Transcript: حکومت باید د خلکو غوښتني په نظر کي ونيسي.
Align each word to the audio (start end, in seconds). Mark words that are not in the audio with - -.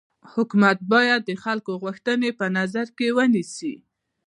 حکومت 0.33 0.77
باید 0.93 1.21
د 1.25 1.31
خلکو 1.43 1.71
غوښتني 1.83 2.29
په 2.39 2.45
نظر 2.57 2.85
کي 2.97 3.07
ونيسي. 3.15 3.75